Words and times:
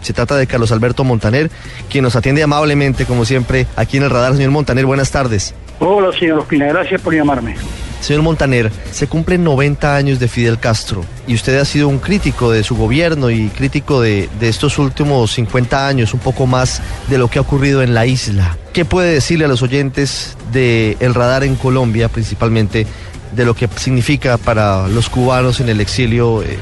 Se 0.00 0.12
trata 0.12 0.36
de 0.36 0.46
Carlos 0.46 0.72
Alberto 0.72 1.04
Montaner, 1.04 1.50
quien 1.88 2.04
nos 2.04 2.16
atiende 2.16 2.42
amablemente, 2.42 3.06
como 3.06 3.24
siempre, 3.24 3.66
aquí 3.76 3.96
en 3.96 4.04
el 4.04 4.10
radar. 4.10 4.34
Señor 4.34 4.50
Montaner, 4.50 4.86
buenas 4.86 5.10
tardes. 5.10 5.54
Hola, 5.78 6.12
señor 6.18 6.40
Ospina. 6.40 6.66
Gracias 6.66 7.00
por 7.00 7.14
llamarme. 7.14 7.56
Señor 8.00 8.22
Montaner, 8.22 8.70
se 8.92 9.06
cumplen 9.08 9.44
90 9.44 9.94
años 9.94 10.18
de 10.18 10.28
Fidel 10.28 10.58
Castro 10.58 11.04
y 11.26 11.34
usted 11.34 11.58
ha 11.58 11.66
sido 11.66 11.88
un 11.88 11.98
crítico 11.98 12.50
de 12.50 12.64
su 12.64 12.74
gobierno 12.74 13.30
y 13.30 13.48
crítico 13.48 14.00
de, 14.00 14.28
de, 14.40 14.48
estos 14.48 14.78
últimos 14.78 15.32
50 15.32 15.86
años, 15.86 16.14
un 16.14 16.20
poco 16.20 16.46
más 16.46 16.80
de 17.08 17.18
lo 17.18 17.28
que 17.28 17.38
ha 17.38 17.42
ocurrido 17.42 17.82
en 17.82 17.92
la 17.92 18.06
isla. 18.06 18.56
¿Qué 18.72 18.86
puede 18.86 19.12
decirle 19.12 19.44
a 19.44 19.48
los 19.48 19.62
oyentes 19.62 20.36
de 20.50 20.96
El 21.00 21.14
Radar 21.14 21.44
en 21.44 21.56
Colombia, 21.56 22.08
principalmente, 22.08 22.86
de 23.36 23.44
lo 23.44 23.54
que 23.54 23.68
significa 23.76 24.38
para 24.38 24.88
los 24.88 25.10
cubanos 25.10 25.60
en 25.60 25.68
el 25.68 25.80
exilio 25.80 26.42
eh, 26.42 26.58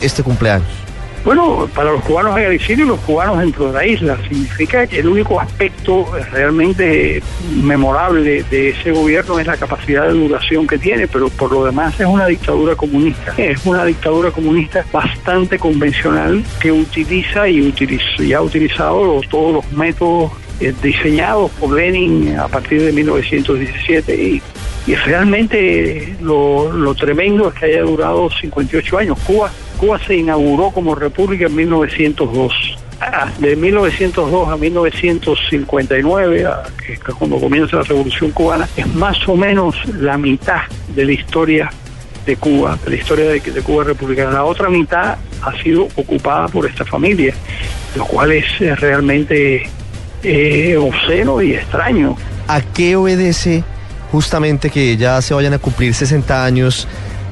este 0.00 0.22
cumpleaños? 0.22 0.87
Bueno, 1.28 1.68
para 1.74 1.92
los 1.92 2.02
cubanos 2.04 2.38
exilio 2.38 2.86
y 2.86 2.88
los 2.88 3.00
cubanos 3.00 3.40
dentro 3.40 3.66
de 3.66 3.74
la 3.74 3.86
isla, 3.86 4.16
significa 4.30 4.86
que 4.86 5.00
el 5.00 5.08
único 5.08 5.38
aspecto 5.38 6.10
realmente 6.32 7.22
memorable 7.62 8.44
de 8.44 8.70
ese 8.70 8.92
gobierno 8.92 9.38
es 9.38 9.46
la 9.46 9.58
capacidad 9.58 10.06
de 10.06 10.14
duración 10.14 10.66
que 10.66 10.78
tiene, 10.78 11.06
pero 11.06 11.28
por 11.28 11.52
lo 11.52 11.66
demás 11.66 12.00
es 12.00 12.06
una 12.06 12.24
dictadura 12.28 12.74
comunista. 12.76 13.34
Es 13.36 13.66
una 13.66 13.84
dictadura 13.84 14.30
comunista 14.30 14.86
bastante 14.90 15.58
convencional 15.58 16.42
que 16.60 16.72
utiliza 16.72 17.46
y, 17.46 17.60
utiliza, 17.60 18.22
y 18.22 18.32
ha 18.32 18.40
utilizado 18.40 19.20
todos 19.28 19.52
los 19.52 19.72
métodos 19.72 20.32
eh, 20.60 20.72
diseñados 20.82 21.50
por 21.60 21.74
Lenin 21.74 22.38
a 22.38 22.48
partir 22.48 22.80
de 22.80 22.90
1917 22.90 24.14
y, 24.14 24.42
y 24.86 24.94
realmente 24.94 26.16
lo, 26.22 26.72
lo 26.72 26.94
tremendo 26.94 27.48
es 27.50 27.54
que 27.54 27.66
haya 27.66 27.82
durado 27.82 28.30
58 28.30 28.96
años. 28.96 29.18
Cuba 29.26 29.50
Cuba 29.78 29.98
se 30.04 30.16
inauguró 30.16 30.70
como 30.70 30.94
república 30.94 31.46
en 31.46 31.54
1902. 31.54 32.78
De 33.38 33.54
1902 33.54 34.48
a 34.48 34.56
1959, 34.56 36.46
a, 36.46 36.64
que, 36.84 36.98
cuando 37.12 37.38
comienza 37.38 37.76
la 37.76 37.82
Revolución 37.82 38.32
Cubana, 38.32 38.68
es 38.76 38.86
más 38.94 39.16
o 39.28 39.36
menos 39.36 39.76
la 39.86 40.18
mitad 40.18 40.62
de 40.94 41.04
la 41.04 41.12
historia 41.12 41.70
de 42.26 42.36
Cuba, 42.36 42.76
de 42.84 42.90
la 42.90 42.96
historia 42.96 43.30
de, 43.30 43.40
de 43.40 43.62
Cuba 43.62 43.84
republicana. 43.84 44.32
La 44.32 44.44
otra 44.44 44.68
mitad 44.68 45.16
ha 45.42 45.62
sido 45.62 45.84
ocupada 45.94 46.48
por 46.48 46.66
esta 46.66 46.84
familia, 46.84 47.32
lo 47.94 48.04
cual 48.04 48.32
es 48.32 48.58
realmente 48.80 49.68
eh, 50.22 50.76
obsceno 50.76 51.40
y 51.40 51.54
extraño. 51.54 52.16
¿A 52.48 52.60
qué 52.60 52.96
obedece 52.96 53.62
justamente 54.10 54.70
que 54.70 54.96
ya 54.96 55.20
se 55.22 55.34
vayan 55.34 55.54
a 55.54 55.58
cumplir 55.58 55.94
60 55.94 56.44
años 56.44 56.88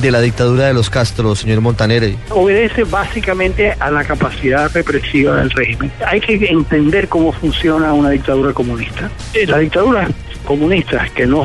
de 0.00 0.10
la 0.10 0.20
dictadura 0.20 0.66
de 0.66 0.74
los 0.74 0.90
Castro, 0.90 1.34
señor 1.34 1.60
Montaner? 1.60 2.14
Obedece 2.30 2.84
básicamente 2.84 3.72
a 3.72 3.90
la 3.90 4.04
capacidad 4.04 4.70
represiva 4.72 5.36
del 5.36 5.50
régimen. 5.50 5.90
Hay 6.06 6.20
que 6.20 6.34
entender 6.46 7.08
cómo 7.08 7.32
funciona 7.32 7.92
una 7.92 8.10
dictadura 8.10 8.52
comunista. 8.52 9.10
Las 9.46 9.60
dictaduras 9.60 10.10
comunistas, 10.44 11.10
que 11.10 11.26
no 11.26 11.44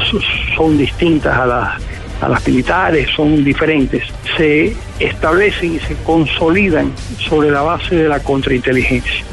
son 0.55 0.77
distintas 0.77 1.37
a 1.37 1.45
las 1.45 1.81
a 2.21 2.29
las 2.29 2.47
militares, 2.47 3.09
son 3.13 3.43
diferentes, 3.43 4.03
se 4.37 4.73
establecen 4.97 5.75
y 5.75 5.79
se 5.79 5.95
consolidan 6.05 6.93
sobre 7.17 7.51
la 7.51 7.63
base 7.63 7.95
de 7.95 8.07
la 8.07 8.21
contrainteligencia. 8.21 9.25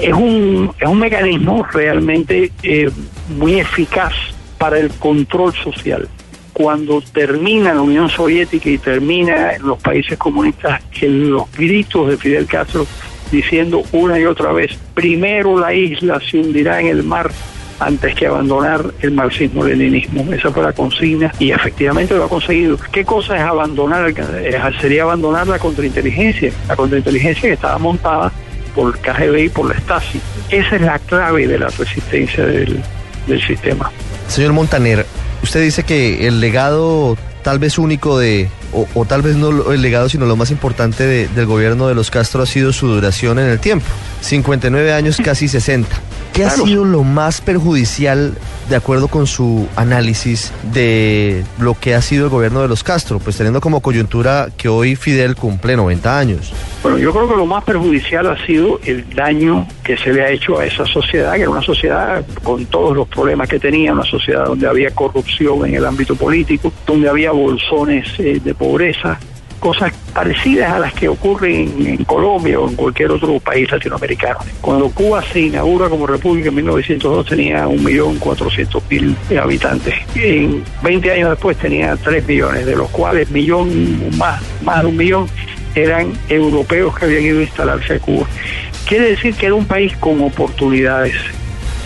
Es 0.00 0.12
un, 0.12 0.74
es 0.80 0.88
un 0.88 0.98
mecanismo 0.98 1.64
realmente 1.72 2.50
eh, 2.64 2.90
muy 3.38 3.60
eficaz 3.60 4.12
para 4.58 4.80
el 4.80 4.90
control 4.90 5.54
social 5.54 6.08
cuando 6.54 7.02
termina 7.02 7.74
la 7.74 7.82
Unión 7.82 8.08
Soviética 8.08 8.70
y 8.70 8.78
termina 8.78 9.52
en 9.52 9.66
los 9.66 9.78
países 9.82 10.16
comunistas, 10.16 10.80
que 10.84 11.08
los 11.08 11.50
gritos 11.52 12.08
de 12.08 12.16
Fidel 12.16 12.46
Castro 12.46 12.86
diciendo 13.30 13.82
una 13.92 14.18
y 14.18 14.24
otra 14.24 14.52
vez, 14.52 14.78
primero 14.94 15.58
la 15.58 15.74
isla 15.74 16.20
se 16.20 16.38
hundirá 16.38 16.80
en 16.80 16.86
el 16.86 17.02
mar 17.02 17.30
antes 17.80 18.14
que 18.14 18.28
abandonar 18.28 18.94
el 19.00 19.10
marxismo-leninismo. 19.10 20.32
Esa 20.32 20.52
fue 20.52 20.62
la 20.62 20.72
consigna 20.72 21.32
y 21.40 21.50
efectivamente 21.50 22.14
lo 22.14 22.24
ha 22.24 22.28
conseguido. 22.28 22.78
¿Qué 22.92 23.04
cosa 23.04 23.36
es 23.36 23.42
abandonar? 23.42 24.14
Sería 24.80 25.02
abandonar 25.02 25.48
la 25.48 25.58
contrainteligencia, 25.58 26.52
la 26.68 26.76
contrainteligencia 26.76 27.48
que 27.48 27.54
estaba 27.54 27.78
montada 27.78 28.32
por 28.76 28.94
el 28.94 29.00
KGB 29.00 29.38
y 29.44 29.48
por 29.48 29.68
la 29.68 29.80
Stasi. 29.80 30.20
Esa 30.50 30.76
es 30.76 30.82
la 30.82 30.98
clave 31.00 31.48
de 31.48 31.58
la 31.58 31.66
resistencia 31.68 32.46
del, 32.46 32.80
del 33.26 33.42
sistema. 33.44 33.90
Señor 34.28 34.52
Montaner, 34.52 35.04
usted 35.44 35.62
dice 35.62 35.84
que 35.84 36.26
el 36.26 36.40
legado 36.40 37.16
tal 37.42 37.58
vez 37.58 37.78
único 37.78 38.18
de, 38.18 38.48
o, 38.72 39.04
tal 39.04 39.22
vez 39.22 39.36
no 39.36 39.70
el 39.70 39.82
legado, 39.82 40.08
sino 40.08 40.26
lo 40.26 40.34
más 40.34 40.50
importante 40.50 41.06
de, 41.06 41.28
del 41.28 41.46
gobierno 41.46 41.86
de 41.86 41.94
los 41.94 42.10
Castro 42.10 42.42
ha 42.42 42.46
sido 42.46 42.72
su 42.72 42.88
duración 42.88 43.38
en 43.38 43.46
el 43.46 43.60
tiempo. 43.60 43.86
59 44.22 44.92
años, 44.92 45.18
casi 45.22 45.46
60. 45.46 45.94
¿Qué 46.34 46.42
claro. 46.42 46.64
ha 46.64 46.66
sido 46.66 46.84
lo 46.84 47.04
más 47.04 47.40
perjudicial, 47.40 48.34
de 48.68 48.74
acuerdo 48.74 49.06
con 49.06 49.28
su 49.28 49.68
análisis, 49.76 50.52
de 50.72 51.44
lo 51.60 51.78
que 51.78 51.94
ha 51.94 52.02
sido 52.02 52.24
el 52.24 52.30
gobierno 52.30 52.60
de 52.60 52.66
los 52.66 52.82
Castro? 52.82 53.20
Pues 53.20 53.36
teniendo 53.36 53.60
como 53.60 53.80
coyuntura 53.80 54.48
que 54.56 54.68
hoy 54.68 54.96
Fidel 54.96 55.36
cumple 55.36 55.76
90 55.76 56.18
años. 56.18 56.52
Bueno, 56.82 56.98
yo 56.98 57.12
creo 57.12 57.28
que 57.28 57.36
lo 57.36 57.46
más 57.46 57.62
perjudicial 57.62 58.26
ha 58.26 58.46
sido 58.46 58.80
el 58.84 59.08
daño 59.14 59.68
que 59.84 59.96
se 59.96 60.12
le 60.12 60.22
ha 60.22 60.30
hecho 60.30 60.58
a 60.58 60.66
esa 60.66 60.84
sociedad, 60.86 61.34
que 61.34 61.42
era 61.42 61.50
una 61.50 61.62
sociedad 61.62 62.26
con 62.42 62.66
todos 62.66 62.96
los 62.96 63.06
problemas 63.06 63.48
que 63.48 63.60
tenía, 63.60 63.92
una 63.92 64.04
sociedad 64.04 64.46
donde 64.46 64.66
había 64.66 64.90
corrupción 64.90 65.64
en 65.66 65.76
el 65.76 65.84
ámbito 65.84 66.16
político, 66.16 66.72
donde 66.84 67.08
había 67.08 67.30
bolsones 67.30 68.08
eh, 68.18 68.40
de 68.42 68.54
pobreza, 68.54 69.20
cosas 69.64 69.94
parecidas 70.12 70.70
a 70.74 70.78
las 70.78 70.92
que 70.92 71.08
ocurren 71.08 71.72
en 71.86 72.04
Colombia 72.04 72.60
o 72.60 72.68
en 72.68 72.76
cualquier 72.76 73.10
otro 73.12 73.40
país 73.40 73.72
latinoamericano. 73.72 74.40
Cuando 74.60 74.90
Cuba 74.90 75.22
se 75.22 75.40
inaugura 75.40 75.88
como 75.88 76.06
república 76.06 76.50
en 76.50 76.56
1902 76.56 77.24
tenía 77.24 77.64
1.400.000 77.64 79.38
habitantes. 79.42 79.94
En 80.16 80.62
20 80.82 81.12
años 81.12 81.30
después 81.30 81.56
tenía 81.56 81.96
3 81.96 82.28
millones, 82.28 82.66
de 82.66 82.76
los 82.76 82.90
cuales 82.90 83.30
millón 83.30 84.18
más, 84.18 84.42
más 84.62 84.82
de 84.82 84.86
un 84.86 84.96
millón 84.98 85.28
eran 85.74 86.12
europeos 86.28 86.94
que 86.98 87.06
habían 87.06 87.22
ido 87.22 87.38
a 87.38 87.42
instalarse 87.44 87.94
a 87.94 87.98
Cuba. 88.00 88.26
Quiere 88.86 89.12
decir 89.12 89.34
que 89.34 89.46
era 89.46 89.54
un 89.54 89.64
país 89.64 89.96
con 89.96 90.20
oportunidades, 90.20 91.14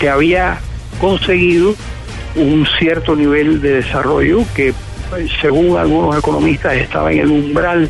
que 0.01 0.09
había 0.09 0.59
conseguido 0.99 1.75
un 2.35 2.67
cierto 2.77 3.15
nivel 3.15 3.61
de 3.61 3.75
desarrollo 3.75 4.43
que 4.53 4.73
según 5.41 5.77
algunos 5.77 6.17
economistas, 6.17 6.73
estaba 6.73 7.11
en 7.11 7.19
el 7.19 7.31
umbral 7.31 7.89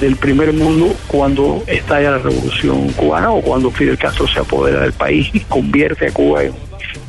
del 0.00 0.16
primer 0.16 0.52
mundo 0.52 0.94
cuando 1.06 1.62
estalla 1.66 2.12
la 2.12 2.18
revolución 2.18 2.88
cubana 2.90 3.30
o 3.30 3.40
cuando 3.40 3.70
Fidel 3.70 3.96
Castro 3.96 4.26
se 4.28 4.40
apodera 4.40 4.80
del 4.80 4.92
país 4.92 5.28
y 5.32 5.40
convierte 5.40 6.08
a 6.08 6.12
Cuba 6.12 6.44
en, 6.44 6.52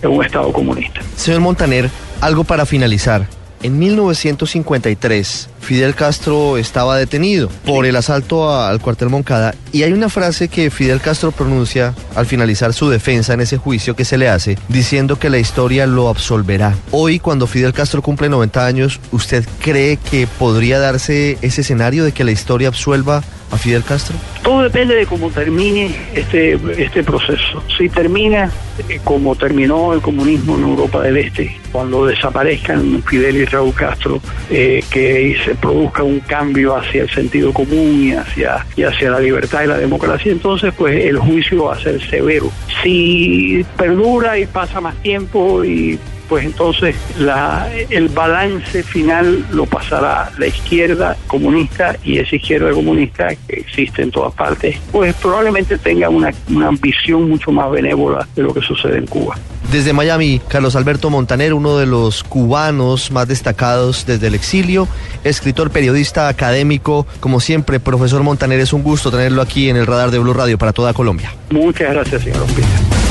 en 0.02 0.10
un 0.10 0.24
Estado 0.24 0.52
comunista. 0.54 1.02
Señor 1.16 1.42
Montaner, 1.42 1.90
algo 2.22 2.44
para 2.44 2.66
finalizar. 2.66 3.28
En 3.64 3.80
1953, 3.80 5.50
Fidel 5.60 5.96
Castro 5.96 6.58
estaba 6.58 6.96
detenido 6.96 7.50
por 7.66 7.86
el 7.86 7.96
asalto 7.96 8.50
a, 8.50 8.70
al 8.70 8.80
cuartel 8.80 9.10
Moncada 9.10 9.56
y 9.72 9.84
hay 9.84 9.94
una 9.94 10.10
frase 10.10 10.48
que 10.48 10.70
Fidel 10.70 11.02
Castro 11.02 11.32
pronuncia 11.32 11.94
al 12.16 12.28
finalizar 12.28 12.74
su 12.74 12.90
defensa 12.90 13.34
en 13.34 13.42
ese 13.42 13.58
juicio 13.58 13.96
que 13.96 14.06
se 14.06 14.18
le 14.18 14.30
hace, 14.30 14.58
diciendo 14.68 15.18
que 15.18 15.30
la 15.30 15.40
historia 15.40 15.88
lo 15.88 16.08
absolverá. 16.08 16.76
Hoy, 16.92 17.20
cuando 17.20 17.48
Fidel 17.48 17.74
Castro 17.74 18.02
cumple 18.02 18.30
90 18.30 18.66
años, 18.66 19.00
¿usted 19.12 19.46
cree 19.60 19.98
que 19.98 20.28
podría 20.28 20.80
darse 20.80 21.38
ese 21.42 21.62
escenario 21.62 22.04
de 22.04 22.12
que 22.12 22.24
la 22.24 22.32
historia 22.32 22.68
absuelva 22.68 23.24
a 23.52 23.58
Fidel 23.58 23.84
Castro? 23.84 24.16
Todo 24.44 24.64
depende 24.64 24.96
de 24.96 25.06
cómo 25.06 25.30
termine 25.30 25.96
este, 26.14 26.60
este 26.78 27.04
proceso. 27.04 27.64
Si 27.78 27.90
termina 27.90 28.52
eh, 28.90 29.00
como 29.04 29.36
terminó 29.36 29.94
el 29.94 30.02
comunismo 30.02 30.56
en 30.58 30.64
Europa 30.64 31.02
del 31.02 31.18
Este, 31.18 31.60
cuando 31.72 32.06
desaparezcan 32.06 33.04
Fidel 33.04 33.38
y 33.38 33.46
Raúl 33.46 33.74
Castro, 33.74 34.20
eh, 34.50 34.84
que 34.90 35.38
se 35.44 35.56
produzca 35.56 36.04
un 36.04 36.20
cambio 36.20 36.76
hacia 36.76 37.04
el 37.04 37.10
sentido 37.10 37.54
común 37.54 38.04
y 38.04 38.14
hacia, 38.14 38.66
y 38.76 38.84
hacia 38.84 39.12
la 39.12 39.20
libertad 39.20 39.64
y 39.64 39.68
la 39.68 39.78
democracia, 39.78 40.32
entonces 40.32 40.74
pues 40.78 41.06
el 41.06 41.18
juicio 41.18 41.66
va 41.66 41.76
a 41.76 41.80
ser 41.80 42.02
severo. 42.08 42.52
Si 42.84 43.66
perdura 43.76 44.38
y 44.38 44.46
pasa 44.46 44.80
más 44.80 44.96
tiempo 45.02 45.64
y 45.64 46.00
pues 46.28 46.46
entonces 46.46 46.96
la, 47.18 47.70
el 47.90 48.10
balance 48.10 48.84
final 48.84 49.46
lo 49.52 49.66
pasará 49.66 50.32
la 50.38 50.48
izquierda 50.48 51.18
comunista 51.28 51.96
y 52.04 52.20
esa 52.20 52.36
izquierda 52.36 52.72
comunista 52.72 53.30
que 53.48 53.60
existe 53.60 54.02
en 54.02 54.12
todas 54.12 54.34
partes, 54.34 54.78
pues 54.92 55.14
probablemente 55.16 55.78
tenga 55.78 56.10
una, 56.10 56.34
una 56.50 56.72
visión 56.72 57.30
mucho 57.30 57.52
más 57.52 57.72
benévola 57.72 58.28
de 58.36 58.44
lo 58.44 58.54
que 58.54 58.62
sucede 58.62 58.98
en 58.98 59.08
Cuba. 59.08 59.36
Desde 59.72 59.92
Miami, 59.92 60.40
Carlos 60.48 60.78
Alberto 60.78 61.10
Montaner, 61.10 61.54
uno 61.54 61.78
de 61.78 61.86
los 61.86 62.24
cubanos 62.24 63.12
más 63.12 63.28
destacados 63.28 64.06
desde 64.06 64.28
el 64.28 64.36
exilio, 64.36 64.88
escritor, 65.26 65.72
periodista, 65.72 66.30
académico, 66.30 67.06
como 67.20 67.42
siempre, 67.42 67.82
profesor 67.82 68.24
Montaner, 68.24 68.62
es 68.62 68.72
un 68.72 68.82
gusto 68.82 69.12
tenerlo 69.12 69.42
aquí 69.42 69.70
en 69.70 69.76
el 69.76 69.86
radar 69.86 70.10
de 70.10 70.20
Blue 70.20 70.34
Radio 70.34 70.58
para 70.58 70.72
toda 70.72 70.94
Colombia. 70.94 71.34
Muchas 71.50 71.92
gracias, 71.92 72.22
señor 72.22 72.44
Ospina. 72.44 73.07